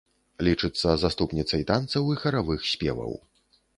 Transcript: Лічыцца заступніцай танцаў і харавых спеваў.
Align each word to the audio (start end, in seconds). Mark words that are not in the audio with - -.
Лічыцца 0.45 0.93
заступніцай 1.03 1.61
танцаў 1.73 2.03
і 2.15 2.17
харавых 2.25 2.67
спеваў. 2.73 3.13